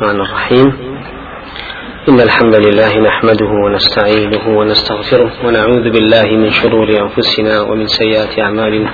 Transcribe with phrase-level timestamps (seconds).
[0.00, 0.72] الرحمن الرحيم.
[2.08, 8.90] إن الحمد لله نحمده ونستعينه ونستغفره ونعوذ بالله من شرور أنفسنا ومن سيئات أعمالنا.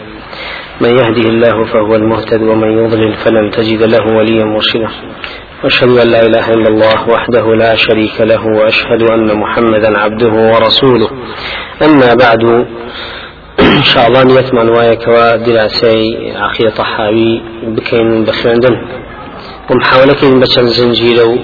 [0.80, 4.88] من يهده الله فهو المهتد ومن يضلل فلن تجد له وليا مرشدا.
[5.64, 11.10] واشهد أن لا إله إلا الله وحده لا شريك له وأشهد أن محمدا عبده ورسوله.
[11.82, 12.42] أما بعد
[13.60, 15.06] إن شاء الله نيتمان وايك
[15.46, 18.24] دراسي عقيده طحاوي بكين
[19.68, 21.36] بخوندن ومحاولەکەین بە چەند زنجیرە و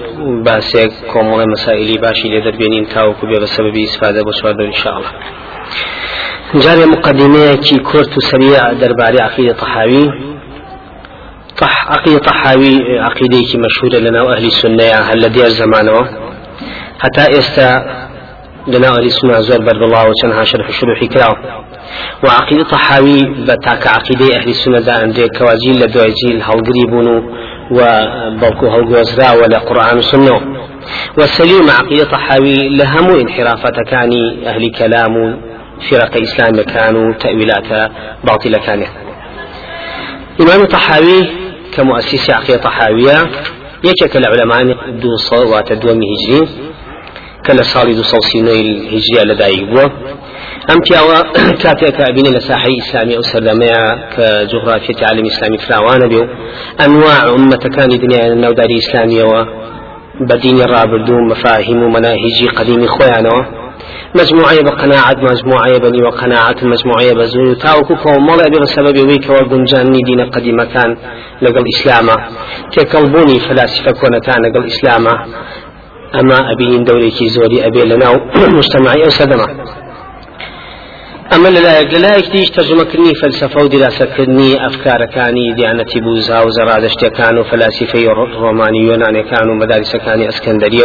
[0.46, 5.10] باسێک کۆمەڵی مەسائللی باشی لێ دەربێنین تاوەکو بێ بە سەبەبی ئیسفادە بۆ چواردە انشاءڵە
[6.64, 10.06] جارێ مقدمەیەکی کورت و سەریع دەربارەی عقیدە طحاوی.
[11.60, 12.76] طح عقيدة طحاوي
[13.08, 15.98] عقيدة مشهورة لنا أهل السنة هل لدي زمانه.
[17.02, 17.68] حتى استا
[18.72, 21.34] لنا أهل السنة زور بر الله وشنها شرح شروحي كراو
[22.24, 25.78] وعقيدة طحاوي بتاك عقيدة أهل السنة دا عندي كواجيل
[27.70, 30.40] وبوكو هالقوزرا ولا قرآن وسنة
[31.18, 35.40] والسليم عقيدة طحاوي لهم انحرافات كاني أهل كلام
[35.90, 37.90] فرق إسلام كانوا تأويلات
[38.24, 38.88] باطلة كانت.
[40.40, 41.30] إمام طحاوي
[41.74, 43.18] كمؤسس عقيدة طحاوية
[43.84, 46.48] يكك العلماء دو صلوات دوم هجري.
[47.46, 49.22] كلا صالي دو صوصيني الهجرية
[50.68, 51.32] لدايق بوا أم تياوا
[51.62, 56.26] كاتيك أبين لساحي إسلامي أو سردمية كجغرافية عالم إسلامي فلاوانا بيو
[56.80, 59.44] أنواع أمة كان دنيا النوداري إسلامية و
[60.20, 63.62] بدين الرابردو مفاهيم ومناهج قديم خوانوا
[64.14, 70.62] مجموعة بقناعة مجموعة بني وقناعة مجموعة بزول تاوكو كومال أبي بسبب ويك وبنجاني دين قديم
[70.62, 70.96] كان
[71.42, 72.08] لقل إسلام
[72.72, 75.06] تكلبوني فلاسفة كونتان لقل إسلام
[76.20, 78.08] أما أبي دولي كي زوري أبي لنا
[78.58, 79.46] مجتمعي أو سدما
[82.32, 87.98] ديش ترجمة كرني فلسفة ودراسة كرني أفكار كاني ديانة بوزا وزرادشت كانوا فلاسفة
[88.40, 90.84] روماني يوناني كانوا مدارس كاني اسكندرية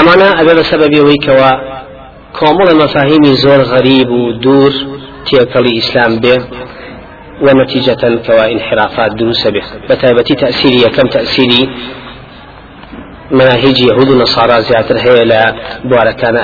[0.00, 1.78] أما أنا أبي بسبب ويكوا
[2.38, 4.72] کۆمەڵە مەفاهیمی زۆر غەریب و دوور
[5.26, 6.36] تێکەڵی ئیسلام بێ
[7.44, 9.62] ونتيجة كوا انحرافات دروس به.
[9.88, 11.68] بتابتي تأثيري كم تأثيري؟
[13.30, 15.54] مناهج يهود ونصارى زيادة هي لا
[15.84, 16.36] بواركان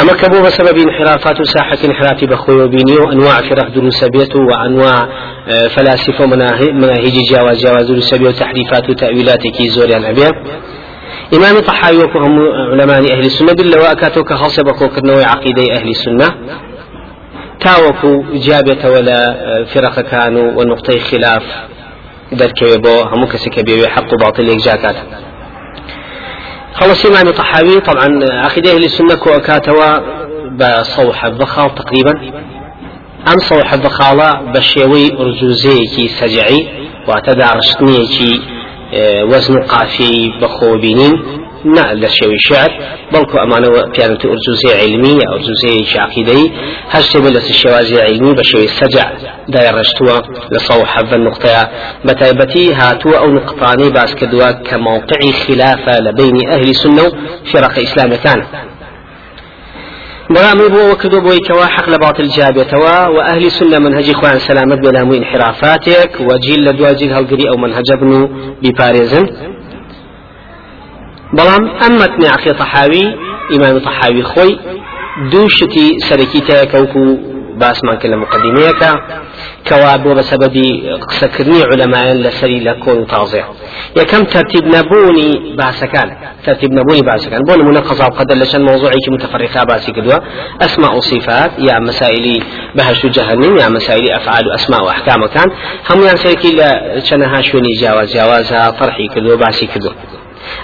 [0.00, 5.08] أما كبو بسبب انحرافات ساحة انحراف بخوي وبيني وأنواع فرق دروس بيته وأنواع
[5.68, 10.30] فلاسفة مناهج جواز جواز دروس بيته وتحريفات وتأويلات كي زوريان أبيه
[11.34, 12.38] إمام طحاوي وكهم
[12.72, 16.28] علماء أهل السنة بالله وأكاتو كخاصة بكوكرنوي عقيدة أهل السنة.
[17.60, 21.42] تاوكو جابة ولا فرق كانوا والنقطة خلاف
[22.32, 24.96] دركي بو همو كسك حق باطل ليك جاكات
[26.74, 27.80] خلص إمام طحاوي.
[27.80, 29.98] طبعا عقيدة أهل السنة كو أكاتوا
[30.50, 32.12] بصوح الضخال تقريبا.
[33.32, 36.68] أم صوح الضخالة بشيوي أرجوزيكي سجعي
[37.08, 38.40] واعتدارشتنيكي
[39.22, 41.39] وزن قافي بخوبينين.
[41.64, 42.70] نا لشوي شعر
[43.12, 46.52] بلكو أمانة كانت أرجوزية علمية أرجوزية عقيدي
[46.90, 49.12] هشت بلس الشوازي علمي بشوي السجع
[49.48, 50.20] داير رشتوا
[50.52, 51.68] لصوح هذا النقطة.
[52.04, 57.12] بتايبتي هاتوا أو نقطاني باس كدوا كموقع خلافة لبين أهل سنة
[57.52, 58.42] فرق إسلام كان
[60.34, 64.78] بەڵامی بۆ وەکردو بۆی کەوا حەق لە باتل جابێتەوە و ئەهلی سنە منهجی خۆیان سەلامت
[64.82, 66.72] بێ لە هەموو انحرافاتێک و جیل لە
[71.36, 73.06] بەڵام ئەم مەتنی عقی تەحاوی
[73.52, 74.52] ئیمان تەحاوی خۆی
[75.32, 77.04] دوو شتی سەرەکی تەیەکەوکو
[77.60, 78.92] باسمان کرد لە مقدمەیەکە
[79.68, 80.68] کەوا بۆ بە سەبەبی
[81.10, 83.42] قسەکردنی علەمایان لەسەری لە کۆن و تازێ
[84.00, 86.08] یەکەم تەرتیب نەبوونی باسەکان
[87.88, 90.18] قضاء قدر لشان موضوعي متفرقة باسي كدوا
[90.66, 92.26] أسماء وصفات يا مسائل
[92.76, 95.48] بهش جهنم يا مسائل أفعال وأسماء وأحكام كان
[95.90, 96.50] هم يعني سيكي
[96.96, 99.92] لشانها شوني جواز جوازها طرحي كدوا باسي كدوا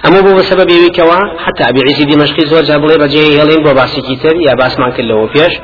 [0.05, 4.37] ئەمە بۆ بەسەبە بێویکەوە حتا عیزی دیمەشقی زۆر جا بڵێ بەجێ هێڵین بۆ باسێکی تر
[4.49, 5.55] یا باسمان کردەوە پێش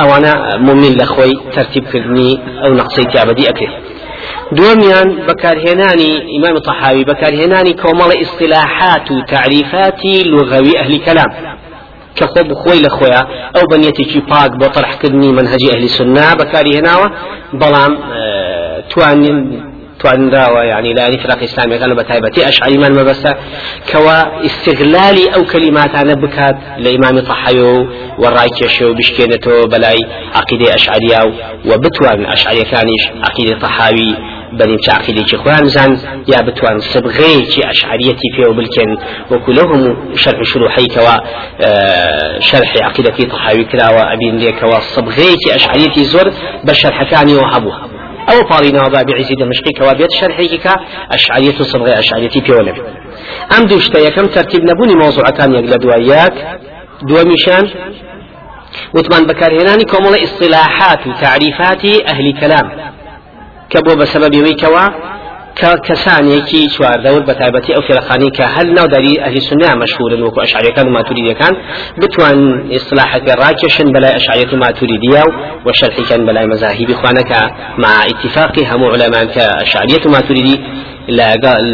[0.00, 0.32] ئەوانە
[0.66, 2.30] مؤمن لە خۆی تەرتیبکردنی
[2.62, 3.74] ئەو نەقسەی تیابەدی ئەکرێت
[4.58, 11.30] دوميان بكارهناني إمام الطحاوي بكارهناني كومال إصطلاحات تعريفات لغوي أهل كلام.
[12.16, 13.20] كخوب خوي لخويا
[13.56, 17.10] أو بنيتي شي باك بطرح كدني منهج أهل السنة بكاري هناوة
[17.52, 19.71] بلام آه توانين توان
[20.30, 23.36] داوە يعني لا فرق إسلامي كانوا بتايبتي أشعري من مبسة؟
[23.92, 27.86] كوا استغلالي أو كلمات أنا بكات لإمام طحيو
[28.18, 29.98] والراي كشو بشكينتو بلاي
[30.34, 31.34] عقيدة أشعرية
[31.66, 34.16] وبتوان أشعرية كانش عقيدة طحاوي.
[34.52, 38.96] بني عقيدة خوان زان يا بتوان صبغي أشعريتي فيه بالكن
[39.30, 41.16] وكلهم شرح شروحي كوا
[42.38, 46.32] شرح عقيدة طحاوي كلا وأبين ليك كوا صبغي أشعريتي زور
[46.64, 47.34] بشرح كاني
[48.30, 50.66] أو طارينا وباب عزي دمشقي كوابيت شرحيك
[51.10, 52.74] أشعرية صبغة أشعرية بيولم.
[53.58, 56.34] أم دوشتا كم ترتيب نبوني موضوع كان يقل دوائيات؟
[57.02, 57.70] دو مشان
[58.94, 62.92] وثمان بكارهناني كومل اصطلاحات وتعريفات أهل كلام.
[63.70, 64.88] كبو بسبب ويكوا
[67.40, 71.54] تایبەتی ئەو فێرەخانی کە هەل ناوداری ئەهلی سنە مەشهورن وەکو ئەشعریەکان و ماتوریدەکان
[72.00, 72.38] بتوان
[72.74, 75.32] ئیسلاحەکە ڕاکێشن بەلای ئەشعریەت و ماتوریدیا و
[75.68, 77.40] وەشەرحیکەن بەلای مەزاهیبی خوانەکە
[77.82, 80.56] مع اتفاقی هەموو علەمان کە ئەشعریەت و ماتوریدی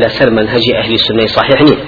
[0.03, 1.79] لەسەر منهجی ئەهلی سنەی صحیح نیە.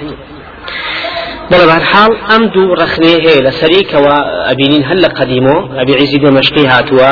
[1.51, 4.15] بەڵێ بەرحاڵ ئەم دوو ڕخنێ هەیە لەسەریکەوە
[4.47, 7.11] ئەبینین هەل لە قەدیمۆ ئەبی عیزی دەمەشقی هاتووە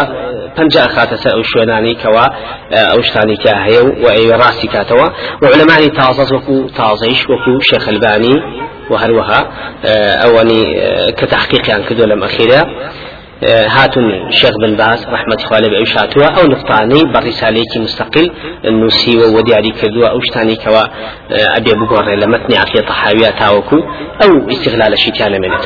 [0.60, 2.26] پنجا خاتە سەر ئەو شوێنانی کەوا
[2.92, 5.08] ئەو شتانی کە هەیە و ئەوێ ڕاستی کاتەوە
[5.42, 8.38] و علەمانی تازەز وەکو تازەیش وەکو شێخەلبانی
[8.92, 9.42] و هەروەها
[10.24, 10.64] ئەوەنی
[11.18, 12.62] کە تحقیقیان کردو لەم ئەخیرە.
[13.78, 18.32] هاتون شيخ بن باز رحمة خوالي بأيش هاتوا أو نقطاني برساليك مستقل
[18.66, 20.84] نوسي ودياري كدوا أو شتاني كوا
[21.58, 23.76] أبي بقور لمتني عقية طحاوية تاوكو
[24.24, 25.60] أو استغلال شيتان منه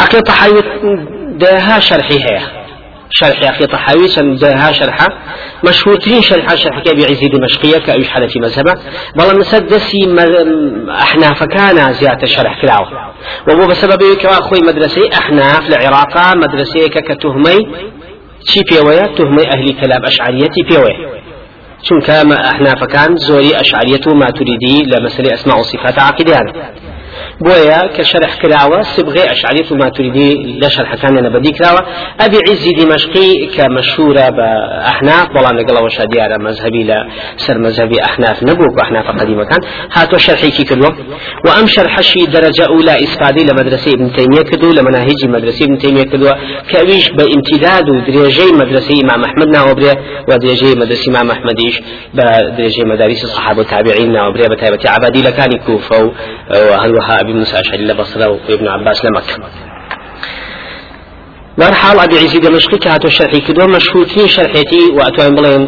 [0.00, 0.64] عقية طحاوية
[1.40, 2.63] دها شرحي هي
[3.10, 5.08] شرح أخي طحاوي سندها شرحة.
[5.64, 8.74] مشهور ترين شرحة شرح كأبي عزيز دمشقية كأبي حنفي مذهبة.
[9.16, 9.98] بل مسدسي
[10.90, 12.88] أحناف كان زيادة شرح كلاوة
[13.48, 17.58] وهو بسبب كوا أخوي مدرسة أحناف العراق مدرسة كتهمي
[18.48, 21.14] شي بيويا تهمي أهل كلام أشعريتي بيويا
[21.88, 22.16] چونکە
[22.48, 26.46] ئەحنافەکان زۆری ئەشعریەت و ماتوریدی لە مەسلەی ئەسما و صفات عقیدیان
[27.44, 30.30] بۆیە کە شەرح کراوە سبغی ئەشعریت و ماتوریدی
[30.62, 31.82] لە شەرحەکانیانە بەدی کراوە
[32.20, 34.48] ئەبی عیزی دیمەشقی کە مەشهورە بە
[34.88, 36.98] ئەحناف بەڵام لەگەڵەوەشە دیارە مەذهبی لە
[37.44, 39.60] سەر مەذهبی ئەحناف نەبوو بە ئەحناف قەدیمەکان
[39.96, 40.90] هاتۆ شەرحێکی کردووە
[41.44, 45.76] و ئەم شەرحەشی دەرەجە ئولا ئیسپادی لە مدرسە ابن تیمیە کردو لە مناهجی مدرسە ابن
[45.82, 46.34] تیمیە کردووە
[46.68, 49.94] کە ئەویش بە امتداد و درێژەی مدرسەی ئیمام ئەحمد ناوەبرێ
[50.28, 51.76] و درێژەی مدرسەی ئیمام ئەحمدیش
[52.16, 52.26] بە
[52.56, 55.98] درێژەی مدارس الصحابة والتابعين ناوەبرێ بە تایبەتی عبادی لەکانی کوفە
[57.04, 59.34] و هەروەها أبي موسى أشعري لبصرة وابن عباس لمكة
[61.74, 65.62] حال أبي عزيز دمشقي كهاتو شرحي كدو مشهورتين شرحيتي وأتوان بلين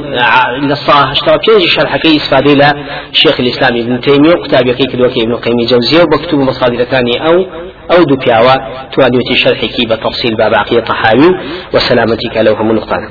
[0.69, 2.73] للصاح اشترى بينجي شرح كي استفادي لا
[3.13, 7.35] شيخ الإسلام ابن تيمية وكتاب يقي كدو ابن قيم جوزية وبكتب مصادر ثانية أو
[7.93, 8.55] أو دو بياوة
[9.35, 11.31] شرحي كي بتفصيل باب عقية طحاوي
[11.75, 13.09] وسلامتك لو هم نقطان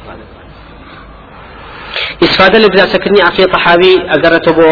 [2.23, 4.67] استفادة لبدا سكرني عقية طحاوي أقرته بو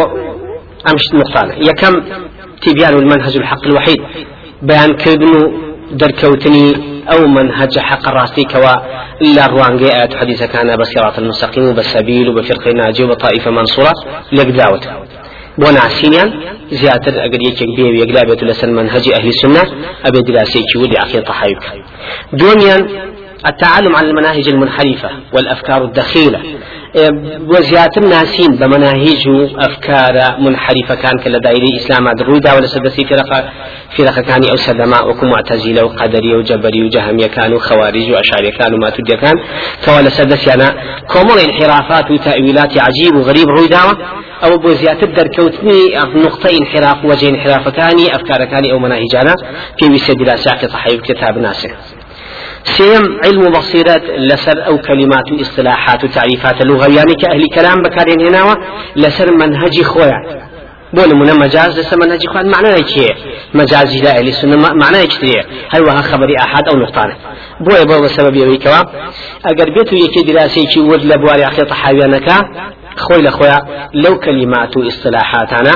[0.91, 1.93] أمش نقطان يكم
[2.61, 4.01] تبيان المنهج الحق الوحيد.
[4.61, 5.33] بيان كردن
[5.91, 6.73] دركوتني
[7.11, 8.75] أو منهج حق الراسي كوا
[9.21, 13.93] إلا روانجي آيات حديث كان بصراط المستقيم وبالسبيل وبفرق ناجي وطائفة منصورة
[14.31, 14.87] لك دعوت
[15.61, 16.29] بۆ ناسینیان
[16.71, 18.21] زیاتر ئەگەر یەکێک بێ یەکلا
[18.79, 19.63] منهجی أهل السنة
[20.05, 21.63] أبي دراسيك ودي عقيدة حيوك
[22.33, 22.77] دوميا
[23.49, 26.39] التعلم عن المناهج المنحرفة والأفكار الدخيلة
[26.95, 29.23] وزيات ناسين بمناهج
[29.57, 33.49] أفكار منحرفة كان كلا دائري إسلام عد الرويدا ولا سدسي فرقة
[33.97, 39.15] فرقة كان أو سدماء وكم معتزلة وقدري وجبري وجهمية كانوا خوارج وأشعري كانوا ما تدي
[39.15, 39.33] كان
[39.85, 40.75] كوالا سدسي أنا
[41.07, 43.77] كومل انحرافات وتأويلات عجيب وغريب رويدا
[44.43, 45.79] أو بو زيادة دركوتني
[46.15, 49.35] نقطة انحراف وجه انحراف كاني أفكار كاني أو مناهجانا
[49.79, 51.69] في وسد لا ساقط صحيح كتاب ناسخ
[52.63, 56.87] سيم علم بصيرات لسر أو كلمات واصطلاحات وتعريفات اللغة.
[56.87, 58.55] يعني كأهل كلام بكارين هنا
[58.95, 60.43] لسر منهج خويا.
[60.93, 62.43] بول من مجاز لسر منهج خويا.
[62.43, 63.07] معناه كي
[63.53, 67.13] مجاز لا أهل السنة معناه كي هل وها خبري أحد أو نقطان؟
[67.59, 68.81] بوي بو سبب يوي كوا
[69.45, 72.29] أجر بيتو يكي دراسي كي ود لبواري أخي طحاويانك
[72.97, 75.71] خوي لخويا لو كلمات واصطلاحاتنا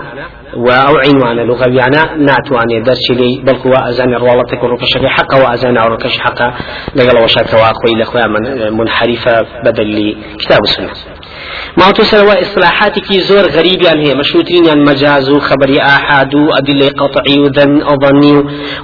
[0.56, 0.72] و
[1.06, 6.54] عنوان لغويانا ناتواني درس لي بل هو أزان روالتك وركشك حقا وأزان وركش حقا.
[6.96, 10.90] لقل وشاك وأخوي لأخويا من منحرفة بدل لي كتاب السنة.
[11.78, 17.82] ما تسوى إصلاحاتك زور غريب يعني هي مشروطين يعني مجاز خبري آحاد أدلة قطعي وذن
[17.82, 18.34] أظني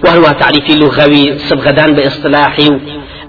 [0.06, 2.70] وهو تعريف لغوي؟ صبغدان بإصطلاحي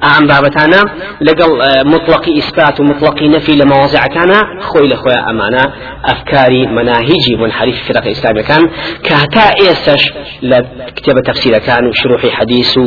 [0.06, 0.80] ئەم بابەتانە
[1.28, 1.50] لەگەڵ
[1.94, 5.64] مطلقی ئیسپات و مطلقی نەفی لە مەوازعەکانە خۆی لە خۆیان ئەمانە
[6.08, 8.64] ئەفکاری مناهیجی منحریف فرق ئیسلامیەکان
[9.06, 10.02] کە هەتا ئێستش
[10.50, 10.58] لە
[10.96, 12.84] کتێبە تەفسیرەکان و شروحی حەدیث و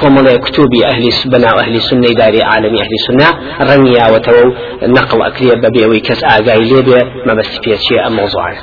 [0.00, 3.28] کۆمەڵی کتوبی ئەهلی بەناو ئەهلی سنەی داری عالمی ئەهلی سنە
[3.68, 4.50] ڕەنیاوەتەوە و
[4.96, 8.54] نەقڵ ئەکرێ بەبێەوەی کەس ئاگای لێبێ مەبەستی پێچیە ئەم مۆزوعە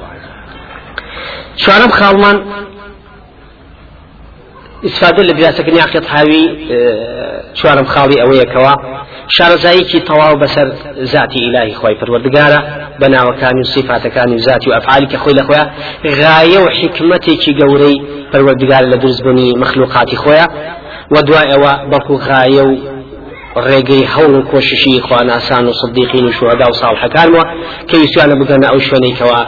[4.87, 6.43] استفاده لە دراسەکەنی عقیت هاوی
[7.57, 8.73] چوارم خاڵی ئەوەیەکەوە.
[9.35, 10.67] شارەزاییکی تەواو بەسەر
[11.13, 12.59] ذاتی ئیلاهی خۆی پروەردگارە
[12.99, 15.67] بە ناوەکانی و سیفاتەکانی و ذاتی و ئەفعالی کە خۆی لە خۆیان
[16.19, 17.97] غایە و حکمتێکی گەورەی
[18.31, 20.47] پەروەردگار لە دروستبوونی مخلوقاتی خۆیە.
[21.11, 22.96] و دوای ئەوە بەڵکو غایە و
[23.67, 27.43] ڕێگەی هەوڵ و کۆششی خواناسان و صدیقین و شوهدا و ساڵحەکانەوە
[27.89, 29.39] کە ویسیانە بگەنە ئەو شوێنێکەوە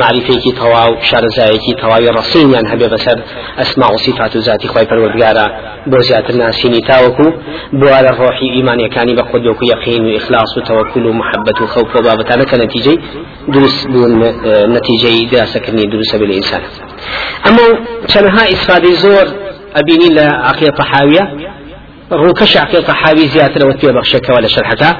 [0.00, 3.18] معریفێکی تەواو شارەزایەکی تەواوی ڕسینیان هەبێ بەسەر
[3.58, 5.46] ئەسما و صفات و ذاتی خۆی پەروەردگارە.
[5.90, 7.26] بۆ زیاتر ناسینی تاوەکو
[7.80, 11.90] بوارە ڕۆحی ئیمانیەکانی بە خود وەکو یەقین و ئیخلاص و تەوەکل و محەبەت و خەوف
[11.96, 12.98] و بابەتانە کە نەتیجەی
[13.54, 14.12] دروست بوون
[14.76, 16.62] نەتیجەی دراسەکردنی دروستە بێ ئینسان
[17.44, 17.66] ئەمە
[19.04, 19.26] زۆر
[19.76, 21.24] ئەبینی لە عقیە تەحاویە
[22.10, 24.90] ڕووکەش عقیە تەحاوی زیاترەوە پێ بەخشەکەەوە لە شەرحەکە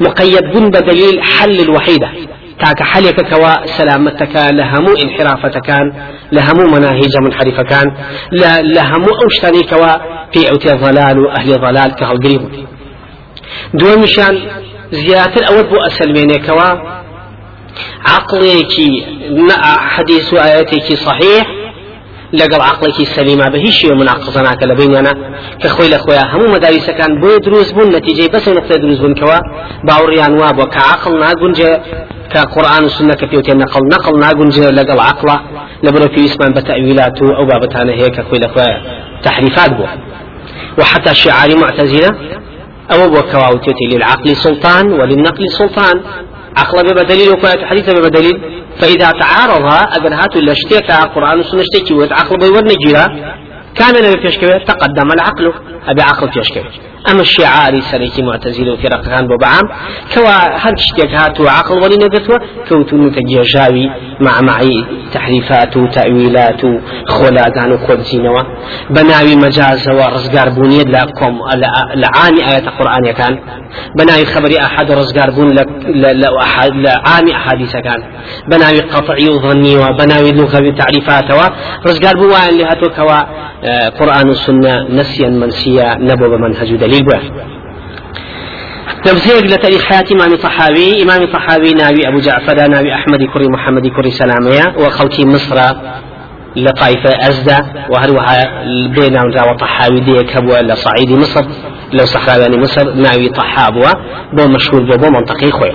[0.00, 2.10] مقيد بوون بدليل حل الوحيدة.
[2.62, 5.86] تاکە حەلێکەکەەوە سەلامەتەکە لە هەموو انحرافەتەکان
[6.34, 7.86] لە هەموو مناهیجە منحریفەکان
[8.74, 9.92] لە هەموو ئەو شتانێکەوە
[10.32, 12.50] پێ ئەوتێ ضلال و ئەهلی ضلال کە هەڵگری بوو
[13.78, 14.34] دووەمیشان
[15.02, 16.68] زیاتر ئەوە بۆ ئەسلمێنێکەوە
[18.16, 18.92] عقلێکی
[19.94, 21.42] حەدیث و ئاەتێکی صحیح
[22.38, 25.12] لەگەڵ عقلێکی سەلیما بە هیچ شێوە مناقزە ناکە لە بینیانە
[25.60, 29.38] کە خۆی لە خۆیان هەموو مەداویسەکان بۆ دروست بوون نەتیجەی بەسە نقطە دروست بوونکەوە
[29.88, 31.72] باوڕیان وا بۆ کە عقل ناگونجێ
[32.32, 35.36] کە قورآن و سنە کە پێوتێ نەقل نەقل ناگونجێ لەگەڵ عقلە
[35.84, 38.80] لەبەرە پێویستمان بە تەویلات و ئەو بابەتانە هەیە کە خۆی لە خۆیان
[39.26, 39.90] تحریفات بووە.
[40.78, 42.10] وحتى شعاري معتزلة
[42.92, 45.96] أو بوكواوتيتي للعقل سلطان وللنقل سلطان.
[46.56, 48.36] عقل بدليل وكوات حديث بدليل
[48.80, 49.64] فإذا تعارض
[49.96, 53.06] أجر هاتو لشتيك قرآن وسنة شتيك عقل بيور نجيرا
[53.74, 55.52] كان نبي فيشكوي تقدم العقل
[55.88, 56.64] أبي عقل فيشكوي
[57.10, 59.62] أما الشعاري سريكي معتزلة وفرق كان ببعام
[60.14, 62.08] كوا هل شتيك هاتو عقل ولي
[62.68, 66.60] كوتو نتجيجاوي مع معي تحريفات وتأويلات
[67.08, 68.42] خلاقان وخبزينوا
[68.90, 71.38] بناوي مجاز ورزقار بونيد لكم
[71.94, 73.38] لعاني آية القرآن كان
[73.98, 75.48] بناوي خبري أحد رزقار بون
[76.74, 78.02] لعاني أحاديث كان
[78.48, 81.24] بناوي قطعي وظني وبناوي لغة تعريفات
[81.84, 83.20] ورزقار بوان اللي هاتو كوا
[83.98, 87.20] قرآن والسنة نسيا منسيا نبو بمنهج دليل بوه
[89.04, 94.10] تمثيل لتاريخ حياة إمام صحابي إمام صحابي ناوي أبو جعفر ناوي أحمد كري محمد كري
[94.10, 95.58] سلامية وخلتي مصر
[96.56, 97.58] لطائفة أزدى
[97.90, 99.16] وهروها بين
[99.50, 101.44] وطحاوي ديك هبوا لصعيد مصر.
[101.92, 103.92] لو صحراوي مصر ناوي طحابوا
[104.32, 105.72] بو مشهور بو منطقي خوي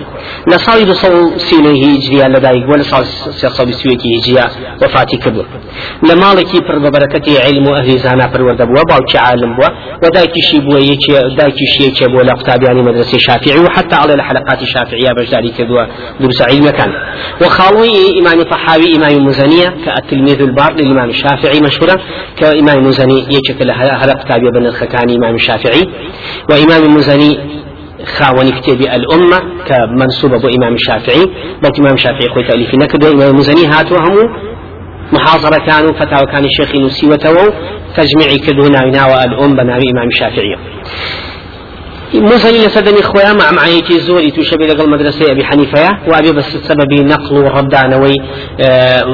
[0.48, 0.94] لصاوي دو
[1.38, 2.84] سينه هجريا لدايق ولا
[3.58, 4.46] صاوي سويكي هجريا
[4.82, 5.46] وفاتي كبر
[6.04, 9.70] لمالكي پر ببركتي علم أهل زانا پر ورد بوا باوكي عالم بوا
[10.04, 14.62] ودايكي شي بوا يكي دايكي شي يكي بوا لقتاب يعني مدرسة شافعي وحتى على الحلقات
[14.62, 15.86] الشافعية بجداري كدوا
[16.20, 16.92] دروس علم كان
[17.42, 21.96] وخالوي إمام طحاوي إمام مزنية كالتلميذ البار للإمام الشافعي مشهورة
[22.38, 25.84] كإمام مزني يكي هلق تابع بن الخكاني إمام الشافعي
[26.50, 27.40] وإمام المزني
[28.18, 31.26] خاوني كتابي الأمة كمنسوبة بو إمام الشافعي.
[31.64, 34.30] بل إمام الشافعي خوي تأليف نكد إمام المزني هاتوا همو.
[35.14, 37.54] محاضرة كانوا فتاوى كان الشيخ نسي وتوو.
[37.98, 40.56] تجميعي كدونا ناوى الأم بناوي إمام الشافعي.
[42.20, 47.38] مزني لسدني خويا مع معيتي زوري تشبه لقل مدرسة أبي حنيفة وأبي بس سبب نقل
[47.38, 48.16] وردانوي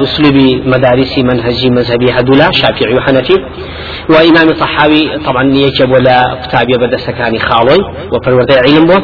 [0.02, 3.36] أسلوب مدارسي منهجي مذهبي هدولا شافعي وحنفي.
[4.08, 7.78] وإمام الطحاوي طبعا يجب ولا كتاب يبدأ سكاني خاوي
[8.12, 8.98] وفرورد علم بو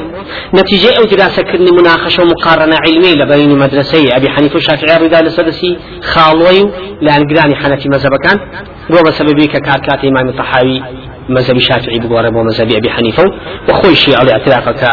[0.54, 6.70] نتيجة أو دراسة كرني مناقشة ومقارنة علمية لبين مدرسي أبي حنيفة وشافعي الرضا لسدسي خاوي
[7.02, 8.38] لأن قراني حنفي مذهب كان.
[8.90, 10.82] وبسبب ككات إمام الطحاوي
[11.28, 13.24] مذهب شافعي بقول مذهب أبي حنيفة
[13.68, 14.84] وخوي شيء على اعترافك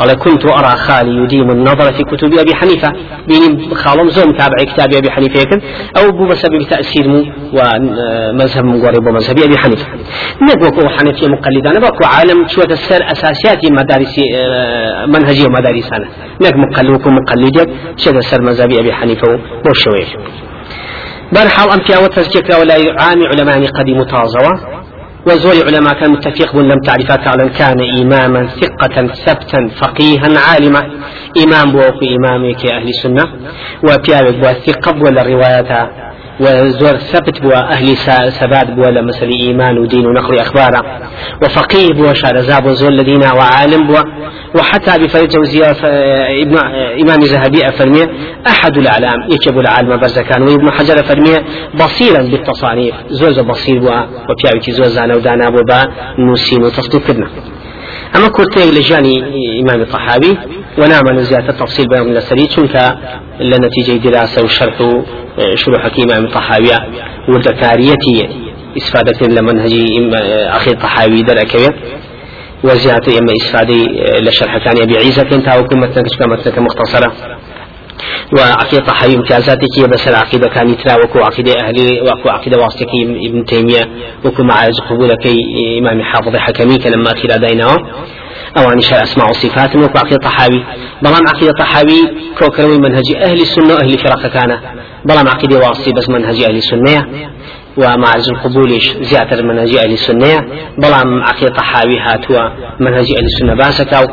[0.00, 2.92] على كنت أرى خالي يديم النظر في كتب أبي حنيفة.
[3.28, 5.60] بيني خالم زوم تابع كتاب أبي حنيفة يكن
[5.96, 7.06] أو بسبب تأثير
[7.52, 9.86] ومذهب مقارب مذهب أبي حنيفة
[10.42, 14.18] نبوكو حنفية مقلدة نبوكو عالم شوية السر أساسيات مدارس
[15.08, 16.08] منهجية ومدارس أنا
[16.40, 19.38] نك مقلد مقلدة شوية السر مذهب أبي حنيفة
[19.70, 20.06] وشوية
[21.32, 24.73] برحال أم في أول ولا عام علماء قديم تازوا
[25.26, 30.82] وزول علماء كان متفق لم تعرفات على كان إماما ثقة ثبتا فقيها عالما.
[31.44, 33.24] إمام بوكو إمامك أهل السنة.
[33.82, 35.90] وبيابك بوا ثقة ولا روايات
[36.40, 37.96] وزور ثبت بوا أهل
[38.30, 41.10] ثبات بوا لمثل إيمان ودين ونقل أخبارا.
[41.42, 44.02] وفقيه بوا شارزاب وزور الذين وعالم بوا.
[44.54, 45.76] وحتى بفريد جوزية
[46.42, 46.58] ابن
[47.02, 48.08] إمام زهبي أفرمي
[48.46, 50.42] أحد الأعلام يكتب العالم برزكان.
[50.42, 51.34] وإبن حجر أفرمي
[51.74, 52.94] بصيرا بالتصانيف.
[53.08, 54.00] زوز بصير بوا
[54.68, 55.84] زوز زانا ودانا بوا
[56.18, 57.10] نوسين وتصديق
[58.16, 59.14] أما كورتيك لجاني
[59.62, 60.38] إمام الطحاوي
[60.78, 62.76] ونعمل زيادة التفصيل بين السري چونك
[63.40, 64.78] لنتيجة دراسة وشرح
[65.54, 66.70] شروح إمام الطحاوي
[67.28, 68.28] وذكاريتي
[68.76, 69.72] استفادة لمنهج
[70.48, 71.68] أخي الطحاوي دركوي
[72.64, 73.74] وزيادة إما إستفادة
[74.20, 77.12] لشرح كان أبي عيسى كنت أو كمتنا كمتنا مختصرة.
[78.38, 82.88] وعقيدة طحاوي امتيازاتك بس العقيدة كان يترا وكو عقيدة أهلي وكو عقيدة واسطك
[83.28, 83.84] ابن تيمية
[84.24, 85.26] وكو معارج قبولك
[85.78, 87.36] إمام حافظ حكمي لما أخيرا
[88.80, 90.64] شاء أسماء وصفات وكو عقيدة طحاوي.
[91.02, 92.00] بلام عقيدة طحاوي
[92.38, 94.60] كوكروي منهج أهل السنة وأهل فرق كان.
[95.04, 97.06] بلام عقيدة واصي بس منهج أهل السنة.
[97.76, 100.40] ومعرز القبول زيادة منهج أهل السنة.
[100.78, 102.40] بلام عقيدة طحاوي هاتوا
[102.80, 104.06] منهج أهل السنة باسكاو.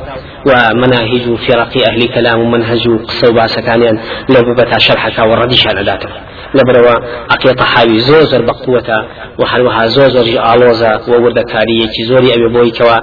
[0.48, 6.10] ومناهج فرق أهل كلام ومنهج قصة باسكانيان لو بتا شرحك ورديش على ذاته
[6.56, 6.96] لبروا
[7.32, 9.06] عقيدة طحاوي زوزر بقوة
[9.40, 12.98] وحلوها زوزر آلوزا ووردكارية زوري أبي بوي كوا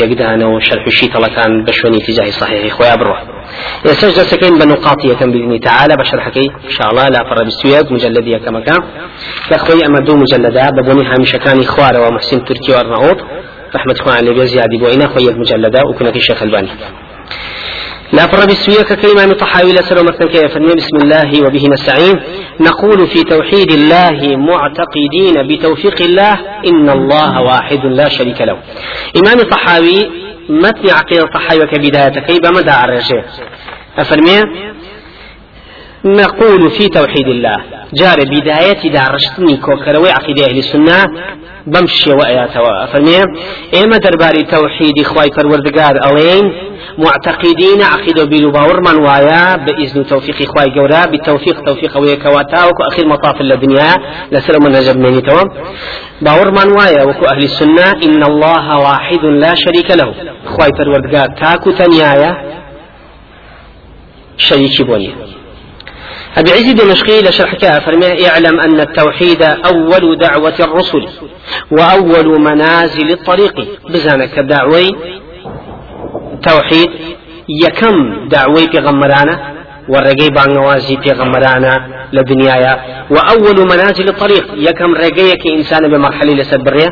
[0.00, 2.74] لقدانا وشرح الشيطة كان بشوني تجاه صحيح.
[2.74, 3.24] خويا بروح
[3.84, 5.96] سجدة سكين بنقاطية بإذن تعالى.
[5.96, 7.08] بشرحك إن شاء الله.
[7.08, 8.80] لا فر بستوياك مجلدية كما كان
[9.50, 13.16] كأخوي أما دو مجلدات ببوني كان إخوار ومحسن تركي وأرناؤوط
[13.74, 15.08] رحمة الله عليه زيادة بوينا.
[15.08, 16.68] خويا مجلدة وكنا في الشيخ الباني.
[18.12, 22.20] لا فر بالسوية متحاولة مثلا كيف؟ بسم الله وبه نستعين.
[22.60, 26.32] نقول في توحيد الله معتقدين بتوفيق الله
[26.66, 28.58] إن الله واحد لا شريك له.
[29.16, 30.10] إمام الطحاوي
[30.48, 33.24] متن عقيدة الطحاوي كبداية كيف؟ مدى الرجاء.
[33.98, 34.40] أفرمي.
[36.04, 37.56] نقول في توحيد الله.
[37.94, 41.06] جار بداية دارشتني كوكروي عقيدة أهل السنة.
[41.66, 43.22] بمشي وآياتها أفرمي.
[43.84, 46.52] إما درباري توحيد إخواي فروردقار ألين
[46.98, 48.50] معتقدين عقيدة بيلو
[48.86, 53.96] من وايا بإذن توفيق إخواي جورا بالتوفيق توفيق ويكواتا وكو أخير مطاف الدنيا
[54.32, 55.50] لسلم من نجب مني توم
[56.20, 60.14] باور من وايا وكو أهل السنة إن الله واحد لا شريك له.
[60.46, 62.32] إخواي فروردقار تاكو تنيايا
[64.36, 65.14] شريك بوني.
[66.38, 71.08] أبي عز دمشقي لشرحك فرمي اعلم أن التوحيد أول دعوة الرسل
[71.70, 73.54] وأول منازل الطريق.
[73.90, 74.88] بزانك دعوي
[76.42, 76.90] توحيد
[77.64, 79.54] يكم دعوي في غمرانا
[79.88, 81.72] والرقي بانوازي في غمرانا
[82.12, 82.74] لدنيايا.
[83.10, 86.88] وأول منازل الطريق يكم رقيك إنسان بمرحلة لسبرية.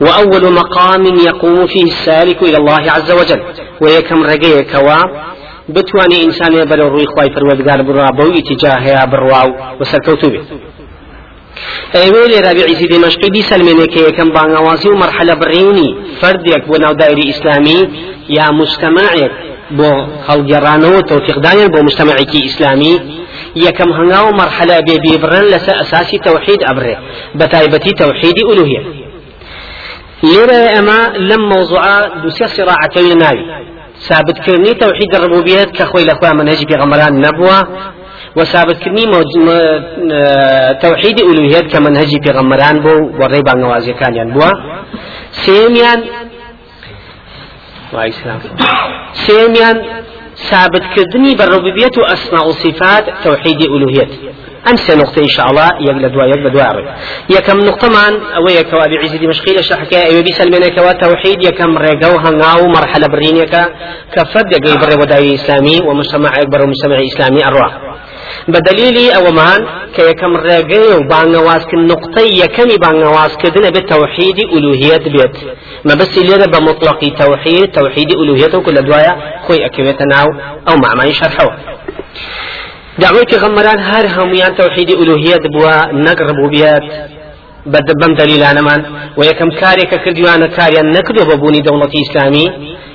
[0.00, 3.42] وأول مقام يقوم فيه السالك إلى الله عز وجل.
[3.82, 4.76] ويكم رقيك
[5.68, 9.48] بتواني إنسان يبلغ روي خواي فرودگار بروا بو اتجاه برواو
[9.80, 10.40] وسركوتو بي
[11.96, 17.24] ئەوێ لێرە بێعیزی دمەشقی دی سەلمێنێکە یەکەم بانگەوازی و مەرحلە بڕێنی فەردێک بۆ ناو دایری
[17.30, 17.80] ئیسلامی
[18.38, 19.32] یا مجتمعێک
[19.78, 19.90] بۆ
[20.28, 22.94] هەڵگەڕانەوە تەوفیقدانیان بۆ مجتمعێکی ئیسلامی
[23.66, 26.96] یەکەم هەنگاو مەرحلە بێ بێبڕن لەسەر ئەساسی تەوحید ئەبرێ
[27.38, 28.82] بە تایبەتی تەوحیدی ئولوهیە
[30.28, 33.44] لێرە ئەمە لەم مەوزوعە دووسێ سراعەتەوی ناوی
[34.08, 37.58] ثابتکردنی توحید الربوبیت کە خۆی لەخوا منهجی پێغەمبەران نەبووە
[38.36, 39.06] وثابتکردنی
[40.82, 44.50] توحید ئولوهیت کە منهجی پێغەمبەران بوو و ڕێی بانگەوازیەکانیان بووە
[45.44, 46.00] سێمیان
[49.26, 49.76] سێمیان
[50.50, 54.12] ثابتکردنی بەڕبوبیت و ئەسما و صفات توحیدی ئولوهیت
[54.66, 56.88] ئەم سێ نقطة إن شاء الله يك لدوا يك بدوا يك
[57.36, 62.18] يكم نقطة من أو يك أبي عز دمشقي لشرح أبي بيسلمنا كوا توحيد يكم رجو
[62.24, 63.54] هنغاو مرحلة برين يك
[64.14, 67.89] كفد يك يبر وداي إسلامي ومجتمع يكبر مجتمع إسلامي أروع
[68.48, 75.36] بدليل أو مان كيكم رجو بانواز النقطة يكني بانواز كدنا بالتوحيد ألوهية بيت
[75.84, 80.22] ما بس اللي بمطلق توحيد توحيد ألوهية وكل دوايا خوي أكيمتنا
[80.68, 81.56] أو مع ما يشرحوه
[82.98, 85.92] دعوة غمران هر هميان توحيد ألوهية بوا
[87.66, 88.84] نقر ربوبيات بدبم دليل أنا من
[89.16, 92.46] ويكم كاري كرديوانا كاريا نكدو ببوني دولة إسلامي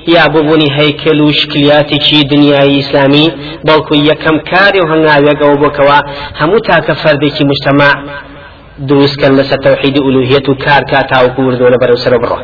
[0.07, 3.31] يا ببوني هيكل وشكلياتي شي دنياي إسلامي
[3.63, 5.99] بلكو يكم كاري وهنغا يقو بكوا
[6.41, 8.03] همو تاك فردي مجتمع
[8.79, 12.37] دوس كان لسا توحيد ألوهية كار كاتا وكور دولة برو سر برو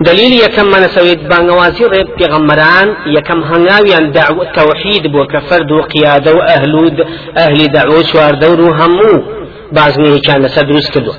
[0.00, 7.06] دليل يكم من سويت بانوازي ريب بيغمران يكم هنغاويان دعوة توحيد بو كفرد وقيادة وأهل
[7.38, 9.38] أهل دعوة شوار دور همو
[9.72, 11.12] بعضني كان لسدروس كدو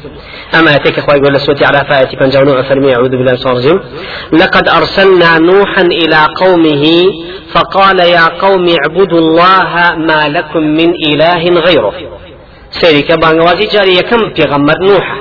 [0.60, 3.80] أما أتيك أخوة يقول لسوتي على فايتي فانجاونو أفرمي أعوذ بالله من
[4.32, 6.86] لقد أرسلنا نوحا إلى قومه
[7.54, 11.94] فقال يا قوم اعبدوا الله ما لكم من إله غيره.
[12.72, 15.16] سيرك بانوازي جاري يكم في غمر نوح.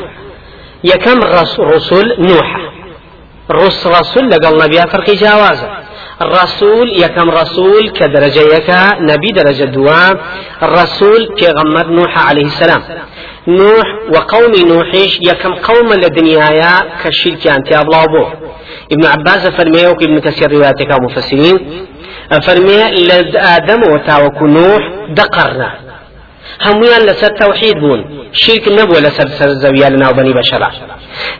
[0.84, 1.20] يكم
[1.60, 2.56] رسول نوح.
[3.50, 5.68] رس رسول لقال نبيا فرق جوازه
[6.22, 10.10] الرسول يكم رسول كدرجة يكا نبي درجة دوا
[10.62, 11.28] الرسول
[11.58, 12.82] غمر نوح عليه السلام.
[13.48, 18.24] نوح وقوم نوحيش يكم قوم لدنيايا كالشرك أنت أبلا بو
[18.92, 21.86] ابن عباس فرميه ابن كثير رواياتك مفسرين
[22.46, 25.87] فرميه لد آدم وتاوك نوح دقرنا.
[26.60, 28.00] هميان لسر توحيد بون
[28.32, 30.70] شرك نبوة لسر سر زويا لنا وبني بشرا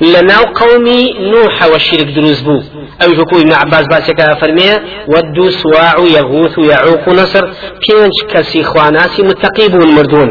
[0.00, 2.60] لنا قومي نوح والشرك دروز بو
[3.02, 4.70] أو يقول ابن عباس باسك فرمي
[5.08, 7.44] ودو سواع يغوث يعوق نصر
[7.82, 10.30] بينش كسي خواناسي متقيبون مردون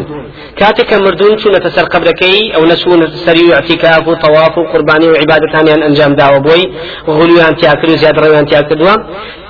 [0.59, 6.39] كاتك مردون شو نتسر قبركي أو نسو نتسري اعتكاف وطواف وقرباني وعبادة أن أنجام داو
[6.39, 6.63] بوي.
[7.07, 8.95] غلو أن تاكلوا زيادة روي أن تاكلوا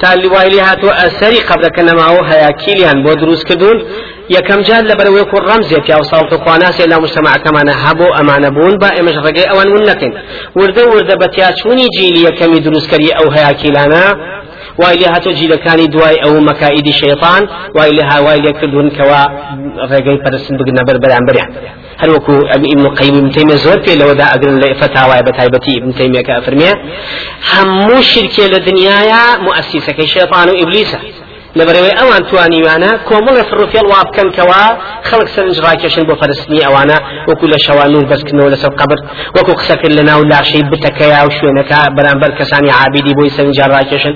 [0.01, 3.77] تالي وايلي هاتو أسري قبرك نماو هياكيليان بو دروس كدون.
[4.35, 8.89] یەکەم جار لە بەرەوەی کوڕ ڕەمزێک یا ساڵ خواناسێ لە مجتمعەکەمانە هەبوو ئەمانە بوون با
[8.97, 10.13] ئێمەش ڕێگەی ئەوان ون نەکەین
[10.59, 14.05] وردە وردە بە تیاچوونی جیلی یەکەمی دروستکەری ئەو هەیەکیلانە
[14.81, 17.41] وای لێ هاتۆ جیلەکانی دوای ئەو مەکائیدی شەیطان
[17.75, 19.23] وای لێ هاوای لێ کردوون کەوا
[19.91, 21.51] ڕێگەی پەرستن بگنە بەر بەرامبەریان
[22.01, 25.91] هەر وەکو ابن قیم ابن تیمیە زۆر پێ لەوەدا ئەگرن لە فتاوای بە تایبەتی ابن
[25.99, 26.71] تیمیەکە ئەفرمێ
[27.51, 30.55] هەموو شرکێ لە دنیاە مؤسسەکەی شەیطان و
[31.55, 34.61] لەبەرەوەی ئەوان توانیوانە کۆمەڵە فڕوفێڵ وا بکەنکەوە
[35.09, 36.97] خەڵک سەرنج ڕاکێشن بۆ فەرستنی ئەوانە
[37.29, 38.97] وەکو لە شەوانور بەسکردنەوە لەسەر قبر
[39.37, 44.15] وەکو قسەکرد لە ناو لاشەی بتەکەیا و شوێنەکە بەرامبەر کەسانی عابیدی بۆی سەرنجار ڕاکێشن.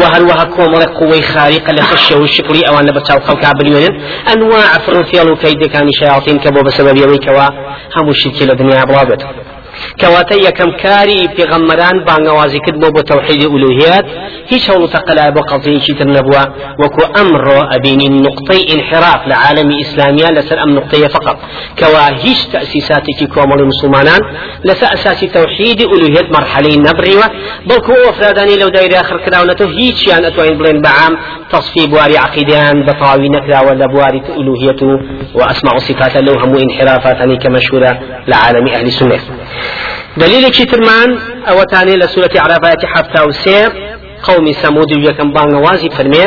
[0.00, 3.94] و هەروەها کۆمەڵی قوەی خاریقە لە خشە و شکری ئەوان لە بەرچاو خەڵکا بلوێنن
[4.28, 7.48] ئەنواع فڕوفێڵ و کەیدەکانی شیاطین کە بۆ بەسەبەبیەوەی کەوا
[7.96, 9.22] هەموو شتی لە دنیا بڵاوێت.
[10.00, 14.06] کەواتە یەکەم کاری پێغەممەران بانگەوازی کرد بۆ بۆ تەوحیدی ئولوهیات
[14.52, 16.42] هیچ هەوڵ تەقلای بۆ قەڵتەیەکی تر نەبووە
[16.82, 21.36] وەکو ئەمڕۆ ئەبینی نقطەی انحراف لە عالمی ئیسلامیە لەسەر ئەم نقطەیە فقط
[21.80, 24.22] کەوا هیچ تەسیساتێکی کۆمەڵی مسلمانان
[24.68, 27.26] لەسەر ئەساسی تەوحیدی ئولوهیت مرحلەی نەبڕیوە
[27.68, 31.14] بەڵکو ئۆفرادانی لەو دایرە آخر کراونەتەوە هیچیان ئەتوانین بڵێن بەعام
[31.52, 37.48] تصفی بواری عقیدیان بەتەواوی نەکراوە لە بواری ئولوهیت و ئەسماء وصفات لەو هەموو انحرافاتانی کە
[37.56, 37.92] مەشهورە
[38.30, 38.70] لە عالمی
[40.16, 43.72] دليل ترمان أو تاني لسورة عرفات حفتا وسير
[44.22, 46.26] قوم ثمود يكن بانوازي فرمي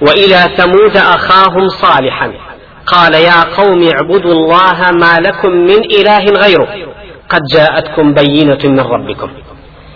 [0.00, 2.32] وإلى ثمود أخاهم صالحا.
[2.86, 6.68] قال يا قوم اعبدوا الله ما لكم من إله غيره.
[7.28, 9.30] قد جاءتكم بينة من ربكم.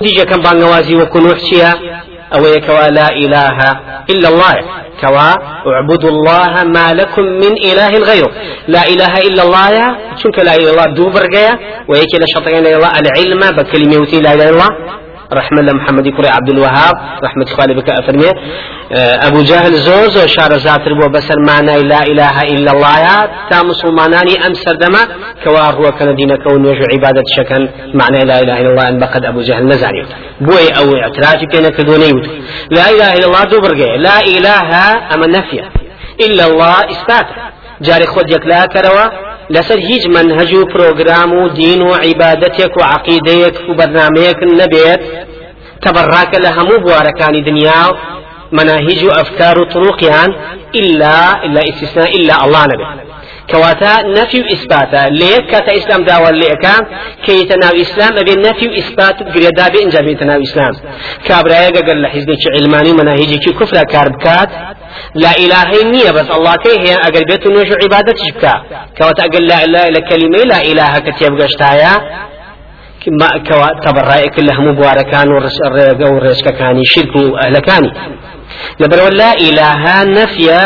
[0.01, 1.39] ديجا كان بانوازي وكنوح
[2.35, 3.59] أو يكوى لا إله
[4.11, 4.55] إلا الله
[5.01, 5.33] كوا
[5.73, 8.31] اعبدوا الله ما لكم من إله غيره.
[8.69, 9.71] لا إله إلا الله
[10.23, 11.07] شنك لا إله إلا الله؟ دو
[11.89, 14.71] ويكي لشطرين الله العلم بكلمة لا إله إلا الله.
[15.33, 17.91] رحمة محمد كري عبد الوهاب رحمة خالي بك
[18.93, 24.47] آه، أبو جهل زوز وشار زاتر بو بسر معنى لا إله إلا الله تا مسلماناني
[24.47, 24.99] أم سردما
[25.45, 29.25] كوار هو كان دين كون وجه عبادة شكن معنى لا إله إلا الله أن بقد
[29.25, 30.03] أبو جهل نزاني
[30.41, 32.13] بوي أو اعتراف كان كدوني
[32.71, 34.71] لا إله إلا الله دوبرقي لا إله
[35.15, 35.63] أما نفي
[36.21, 36.75] إلا الله
[37.81, 43.57] جاري خود يكلا كروا لەسەر هیچ منهج و پرۆگرام و دین و عیبادەتێک و عقیدەیەک
[43.69, 45.01] و بەرنمەیەک نەبێت
[45.85, 46.93] تەبڕاکە لە هەموو و
[48.53, 50.31] مناهج و ئەفکار و طرقیان
[50.75, 52.87] إلا إلا استثناء إلا الله نبي
[53.51, 56.75] كواتا نفي وإثباتا ليك كاتا إسلام داوا ليكا
[57.27, 60.73] كي تناو إسلام أبي نفي وإثبات قريدا بإنجا بين تناو إسلام.
[61.29, 64.49] كابرايا قال لحزنك علماني مناهجي كفر كاربكات
[65.15, 68.63] لا إله نية بس الله كي هي أقل بيت نوش عبادة شبكا
[68.99, 71.93] كواتا أقل لا إله إلا كلمة لا إله كتيب قشتايا
[73.21, 75.29] ما كوا تبرأي كله مباركان
[76.03, 77.91] ورشكا كاني شرك أهلكاني.
[78.81, 80.65] لبرو لا إله نفيا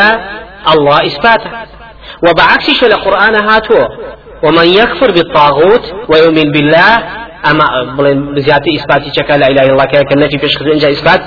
[0.73, 1.51] الله إثباته.
[2.25, 3.81] وبعكس شو القرآن هاتو
[4.43, 6.93] ومن يكفر بالطاغوت ويؤمن بالله
[7.51, 7.65] أما
[8.35, 11.21] بزيادة إثبات شكا لا إله إلا الله كان نفي في شخص إنجا إثبات.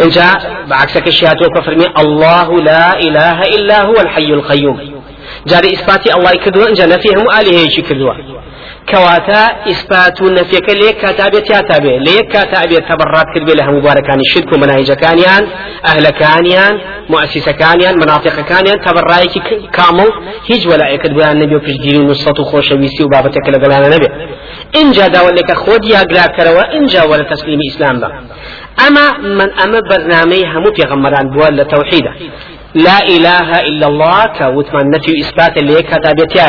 [0.00, 0.24] إنجا
[0.70, 4.78] بعكس كشيات وكفر الله لا إله إلا هو الحي القيوم.
[5.46, 8.14] جاري إثباتي الله كدوا إنجا نفيهم الهه شي كدوا
[8.90, 14.92] كواتا إثبات نفيك ليك كاتابيت يا تابع ليك كاتابيت تبرات كذب لها مباركان الشرك ومناهج
[14.92, 15.42] كانيان
[15.86, 19.34] أهل كانيان مؤسسة كانيان مناطق كانيان تبرايك
[19.72, 20.10] كامل
[20.48, 24.08] هيج ولا يكذب النبي وكجديرين نصة خوش ويسي وبابتك لقلانا نبي.
[24.76, 28.08] إن جا داول لك خود يا قلاب كروا إن جا ولا تسليم إسلام با.
[28.86, 32.12] أما من أما برنامج همو في غمران بوال لتوحيده.
[32.74, 36.48] لا إله إلا الله كوتمان نفي إثبات اللي كتابت يا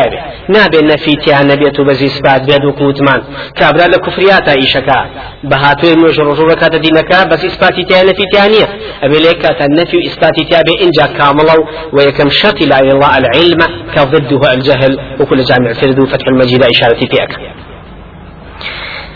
[0.49, 3.21] نابي نفي تيا نبيت بزي إثبات بيدو كوتمان
[3.55, 4.99] كابرا لكفريات إيشكا.
[5.43, 8.67] بهاتو المجر رجوع كاتا دينكا بس إثبات تيا نفي تيانية
[9.03, 11.55] أبي ليك نفي إثبات تيا بإنجا كاملا
[11.93, 13.61] ويكم شرط لا الله العلم
[13.95, 14.99] كضده الجهل.
[15.19, 17.13] وكل جامع فرد فتح المجيد إشارة فيك.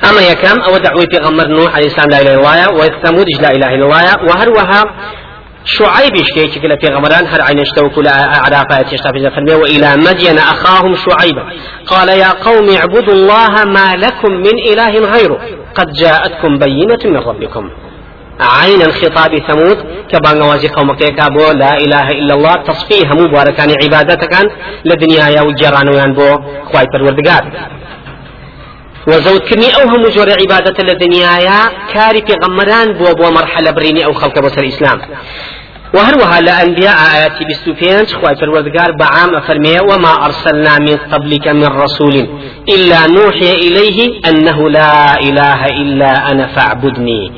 [0.10, 3.52] أما يكم أو دعوة في غمر نوح عليه السلام لا إله إلا الله وثمود لا
[3.52, 4.84] إله إلا الله وهروها
[5.66, 10.96] شعيب شكيك كلا في غمران هر عين اشتوك لا أعرافات يشتافي فرمي وإلى مدين أخاهم
[10.96, 11.44] شعيبا
[11.88, 15.40] قال يا قوم اعبدوا الله ما لكم من إله غيره.
[15.76, 17.70] قد جاءتكم بينة من ربكم.
[18.40, 19.78] عين الخطاب ثمود.
[20.12, 22.54] كبان غوازي قومك يكابو لا إله إلا الله.
[22.54, 24.52] تصفيه مباركان عبادتك
[24.86, 26.40] لدنيا يا وجران ويان بو
[26.72, 27.44] خواي پروردگار.
[29.08, 31.30] وزودكرني أو هم جور عبادة الدنيا
[31.94, 35.02] كاري في غمران بو بو مرحلة بريني أو خلق بسر الإسلام
[35.94, 42.28] وهروها لأنبياء آياتي بستوفيان خواي فالوردقار بعام أفرمي وما أرسلنا من قبلك من رسول
[42.70, 47.32] إلا نوحي إليه أنه لا إله إلا أنا فاعبدني.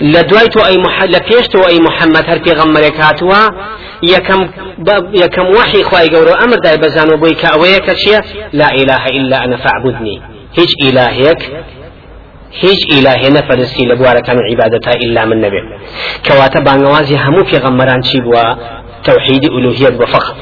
[0.00, 1.04] لدوايت أي مح...
[1.04, 3.50] لبيشت أي محمد هر في غمرك هاتوا
[4.02, 4.48] يكم
[4.78, 4.88] ب...
[5.14, 7.96] يكم وحي خواي قورو أمر داي بزانو بويك أويك
[8.52, 10.22] لا إله إلا أنا فاعبدني.
[10.58, 11.75] هيج إلهيك هیچ
[12.92, 15.62] ئیلاهێ نەفەرستی لە بوارەکان عیبادەتا ئللا من نەبێ
[16.26, 18.46] کەواتە بانگوازی هەموو پێغەمبەران چی بووە؟
[19.06, 20.36] توحيد ألوهية وفقط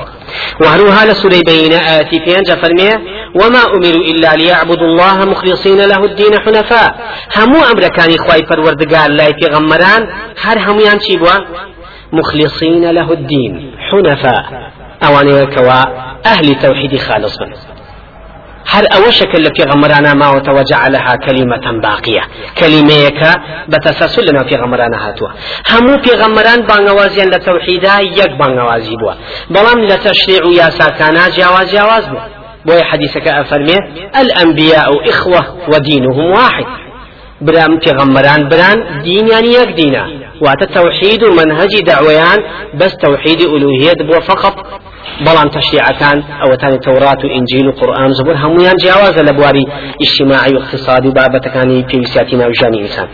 [0.61, 3.01] وهروها لسوري بين آتي في أنجا فرمية
[3.35, 6.95] وما أمروا إلا ليعبدوا الله مخلصين له الدين حنفاء.
[7.37, 10.03] همو أمر كان إخوائي فروردقار لا في غمران
[10.45, 11.19] هر همو ينشي
[12.13, 14.45] مخلصين له الدين حنفاء.
[15.07, 15.81] أواني كوا
[16.27, 17.47] أهل توحيد خالصا
[18.75, 22.23] هر أوشك اللي في غمرانا ما وتوجعلها كلمة باقية.
[22.59, 23.11] كلمة
[23.69, 25.29] بتسلسل لنا في غمرانا هاتوا.
[25.71, 29.13] همو في غمران بانوازيان لتوحيدا يك بانوازي بوا.
[29.51, 32.21] بلام لتشريع يا ساكانا جواز جواز بوا.
[32.67, 33.77] بوي حديثك أفرمي
[34.21, 36.67] الأنبياء إخوة ودينهم واحد.
[37.41, 40.09] برام في غمران بران دين يعني يك دينا.
[40.41, 42.39] وات توحيد منهج دعويان
[42.75, 44.55] بس توحيد ألوهية بوا فقط.
[45.27, 49.65] بەڵام تەشریعەکان ئەوەتانی تەورات و ئنجیل و قورآن زبور هەمویان جیاوازە لە بواری
[50.05, 53.09] اجتماعی و اقتصادی و بابەتەکانی پێویستیاتی ناوژانی ئینسان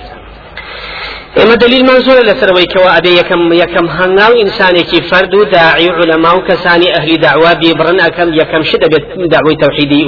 [1.39, 6.47] ئێمە دلیل منزورە لەسەرەوەی کەەوە ئەبێ یەکەم یەکەم هەنگاو ئینسانێکی فرد داعی و علەما و
[6.49, 10.01] کەسانی ئەهلی داوا بێبڕن ئەەکەم یەکەم شت دەبێت داوای تەوحیدی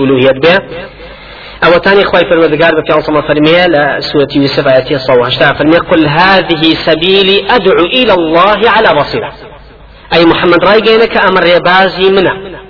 [1.65, 6.75] أو تاني خواي في الوذقار بك عصم فرمية لسورة يوسف آياتي الصوة فرمية قل هذه
[6.75, 9.52] سبيلي أدعو إلى الله على بصيرة.
[10.15, 12.63] أي محمد راي جينك أمر بازي منا.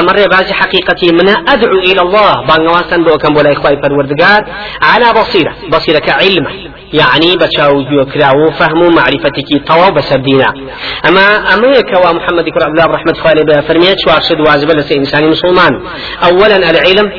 [0.00, 1.32] أمر بازي حقيقتي منا.
[1.32, 2.46] أدعو إلى الله.
[2.46, 4.42] بانواسن بو كم بولا إخوائي فروردقار
[4.82, 5.54] على بصيرة.
[5.72, 6.50] بصيرة كعلمة
[6.92, 10.54] يعني بشاو يكراو فهم معرفتك طوا بسردينا
[11.08, 13.98] أما أما كوا محمد عبد الله رحمة خالي فرميت.
[14.04, 15.72] شو أرشد واجب لسي إنسان مسلمان.
[16.24, 17.12] أولا العلم.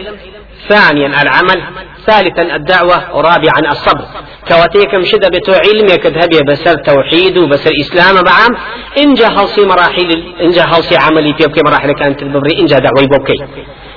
[0.69, 1.63] ثانيا العمل.
[2.07, 4.05] ثالثا الدعوة ورابعا الصبر.
[4.47, 8.53] كواتيكم شدة بتو علمك ذهبي بسر توحيد وبسر إسلام بعام.
[9.01, 10.09] إن جهلسي مراحل
[10.41, 13.37] إن جهلسي عملي في بكي مراحل كانت الببري إن جا دعوي بوكي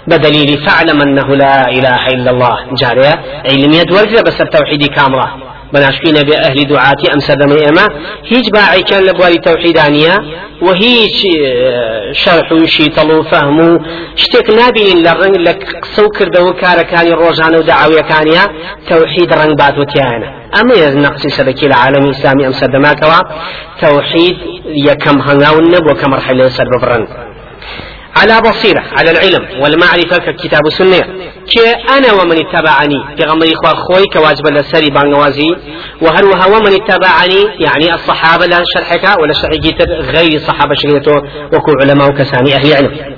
[0.06, 2.56] بدليل فاعلم أنه لا إله إلا الله.
[2.80, 3.14] جارية
[3.50, 5.28] علمية ورجة بسر توحيدي كامرة
[5.72, 7.88] بناشكين بأهل دعاتي أم سدمي أما
[8.28, 10.18] هيج باعي كان لبوالي توحيدانية
[10.62, 11.16] وهيج
[12.12, 13.78] شرح شي طلو فهم
[14.16, 18.44] شتك نابين لرن لك سوكر دو كار كان روجان ودعاوية كانيا
[18.90, 20.28] توحيد رنگ بات وتيانا
[20.60, 23.20] أما نقص سبكي العالم الإسلامي أم سدماكوا
[23.80, 24.36] توحيد
[24.88, 27.06] يكم هنغاون نبو كمرحلة سرب برن
[28.20, 31.00] على بصيرة على العلم والمعرفة ككتاب السنة.
[31.50, 35.50] كي أنا ومن اتبعني في غمر إخوة خوي كواجب للسري بانوازي.
[36.02, 39.50] وهروها ومن اتبعني يعني الصحابة لا شرحك ولا شرح
[40.16, 41.16] غير الصحابة شريته
[41.52, 43.16] وكو علماء كساني أهل علم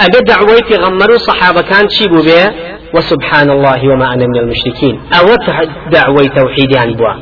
[0.00, 2.50] أبي دعوي في غمروا صحابة كان شيبوا به
[2.94, 5.00] وسبحان الله وما أنا من المشركين.
[5.18, 5.26] أو
[5.92, 7.14] دعوة توحيد عن بوا.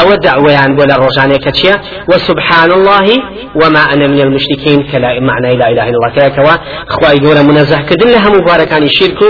[0.00, 1.74] أو دعوة عن بوا للرجانية كتشيا.
[2.08, 3.06] وسبحان الله
[3.60, 4.82] وما أنا من المشركين.
[4.92, 6.10] كلا معنى لا إله إلا الله.
[6.14, 6.56] كلا كوا.
[6.88, 9.20] خواي جورا منزه كدن لها مباركان الشرك.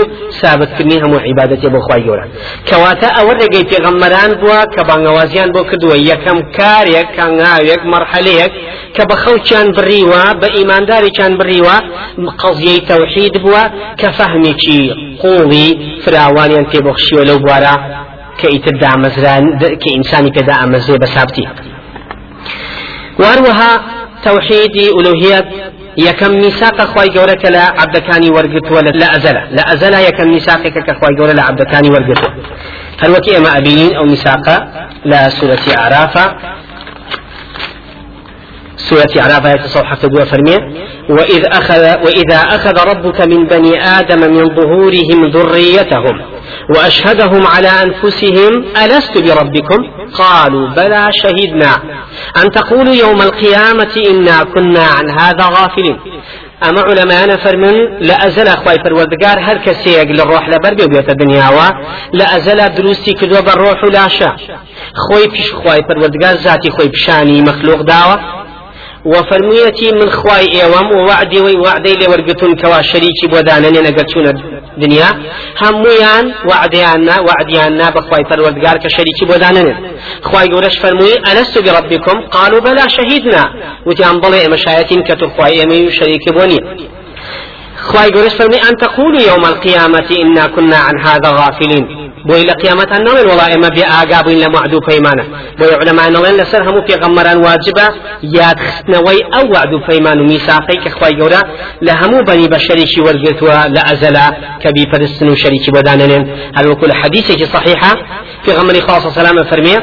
[0.41, 2.27] ثابت كني هم عبادة بو خواي جورا
[2.69, 4.63] كواتا أو رجعي في غمران بوا.
[4.75, 7.39] كبانغوازيان بو كدوا يكم كار يك كان
[7.71, 8.51] يك مرحلة يك
[8.93, 10.33] كبخو كان بريوا.
[10.33, 11.77] بإيمان داري كان بريوا.
[12.37, 13.63] قضية توحيد بوا.
[13.97, 14.53] كفهمي
[15.23, 15.67] قوڵی
[16.03, 17.75] فراوانیان تێبخشیوە لەو بوارە
[18.39, 19.43] کە ئیتر دامەزران
[19.81, 21.45] کە ئینسانی پێدا ئامەزێ بە سابتی.
[24.99, 25.39] ألوهية
[25.97, 27.65] يكم ميثاق خواي جورك لا
[27.99, 32.23] كاني ورقت ولا لا أزل لا أزل يكم ميثاقك كخواي جورك لا عبد كاني ورقت
[33.01, 34.47] هل وكي أما أبيين أو ميثاق
[35.05, 35.29] لا
[38.77, 40.87] سورة أعراف آية صفحة تقول فرمية.
[41.09, 46.21] وإذ أخذ وإذا أخذ ربك من بني آدم من ظهورهم ذريتهم
[46.75, 49.77] وأشهدهم على أنفسهم ألست بربكم؟
[50.13, 51.73] قالوا بلى شهدنا.
[52.43, 55.97] أن تقولوا يوم القيامة إنا كنا عن هذا غافلين.
[56.63, 61.49] أما علماء فرمن لا أزل أخوي فروردقار هر كسيق للروح لبربي وبيت الدنيا
[62.13, 64.35] لا أزل دروستي كدوة بالروح لا شا
[64.93, 68.36] خوي بش خوي فروردقار ذاتي خوي بشاني مخلوق داوة
[69.05, 74.27] وفرميتي من خواي إيوام ووعدي ووعدي لي ورقتون كوا شريكي بودانني نقرتون
[74.77, 75.09] دنيا
[75.61, 79.75] هميان وعديانا وعديانا بخواي پروردگار كشريكي بودانني
[80.23, 83.43] خواي قولش فرموي ألست بربكم؟ قالوا بلا شهيدنا.
[83.85, 86.59] وتي أنبلي مشايتين كتر خواي امي شريكي بوني
[87.81, 91.96] خواهي قرش فرمي أن تقولوا يوم القيامة إنا كنا عن هذا غافلين.
[92.27, 95.25] بۆی لە قیامەتان نڵێن وڵا ئێمە بێ ئاگا بووین لە معدوو پەیمانە
[95.59, 97.87] بۆی علەمان نڵێن لەسەر هەموو پێغەممەران واجبە
[98.37, 101.41] یادخستنەوەی ئەو وعد و پەیمان و میساقەی کە خخوای گەورە
[101.85, 104.27] لە هەموو بەنی بە شەریکی وەرگتووە لە ئەزەلا
[104.61, 106.23] کە بیپەرستن و شەریکی بۆدانێن
[106.57, 107.91] هەروەکو لە حەدیثێکی صحیحە
[108.45, 109.77] پێغەمبەری خاصە سەلامە فەرمێ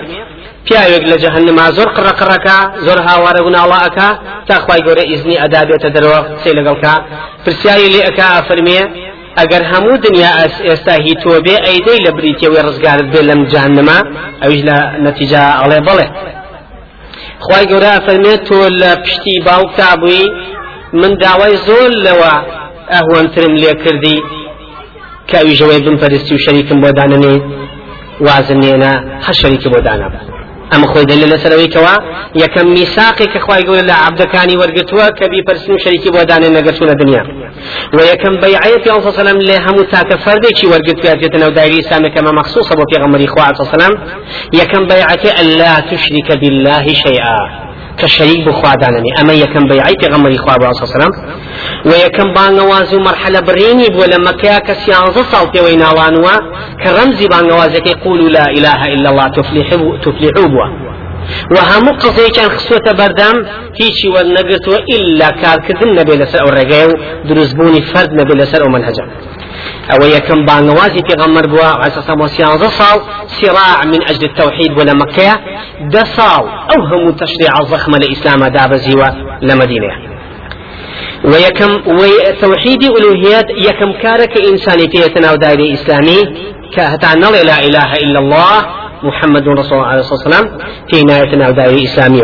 [0.66, 4.08] پیاوێک لە جەهنما زۆر قڕەقڕەکە زۆر هاوارە گوناڵەکە
[4.48, 6.94] تا خخوای گەورە ئیزنی ئەدا بێتە دەرەوە قسەی لەگەڵکە
[7.44, 8.80] پرسیاری لێ ئەکا فەرمێ
[9.38, 10.30] ئەگەر هەموو دنیا
[10.68, 13.98] ئێستا هی تۆ بێ ئەیدەی لە بریتەوەی ڕزگارت بێ لەم جانما
[14.42, 16.06] ئەویش لە نەتیجا ئەڵێ بڵێ.
[17.44, 20.24] خی گەورە فەرمێت تۆ لە پشتی باوکتا بووی
[21.00, 22.34] من داوای زۆر لەوە
[22.92, 24.18] ئەهوەنترم لێ کردی.
[25.30, 27.34] کاویژەوەی بمپەرستی و شەریکم بۆ داننێ
[28.26, 28.92] وازم نێنە
[29.26, 30.08] هەر شەریکی بۆ دانا
[30.72, 31.96] ئەمە خۆی دلیل لەسەرەوەی کەوا
[32.42, 37.22] یەکەم میساقی کە خوای گەورە لە عبدەکانی وەرگتووە کە بیپەرسن و شەریکی بۆ دنیا
[39.00, 42.74] صلى الله عليه وسلم لهم تاك فردي شي ورقت في أجتنا ودايري سامي كما مخصوصة
[42.80, 43.94] وفي غمري خواه صلى الله عليه وسلم
[44.52, 47.63] يكم بيعة ألا تشرك بالله شيئا.
[47.98, 49.10] كشريك بخوادانني.
[49.20, 51.12] أما يكم بيعي في غمري خواه صلى الله عليه وسلم
[51.86, 56.30] ويكم بانغوازو مرحلة بريني بولا مكيا كسيانز صالتي ويناوانوا.
[56.84, 60.83] كرمزي بانغوازك يقولوا لا إله إلا الله تفلحوا تفلحوا
[61.50, 63.36] بوا و هەموو قزەیەکیان خستوتە بەردەم
[63.80, 66.94] هیچی وە نەگرتووە ئللا کارکردن نەبێ لەسەر ئەو ڕێگەیە و
[67.28, 69.04] دروستبوونی فرد نەبێ لەسەر ئەو منهجە.
[69.90, 72.98] ئەوە یەکەم بانەوازی پێغەمبەر بووە ئەساسا بۆ سیانزە ساڵ
[73.38, 75.30] سراع من أجل التوحيد ولا مكة
[76.90, 79.08] هەموو تەشریع زەخمە لە ئیسلامە دابەزیوە
[79.48, 79.92] لە مدینە
[81.32, 86.20] ويكم وتوحيد ألوهيات يكم كارك إنساني في يتناو دائرة إسلامي
[86.76, 90.58] كهتا لا إله إلا الله محمد رسول الله عليه الصلاة والسلام
[90.90, 92.08] في نهاية الدائرة الإسلامية.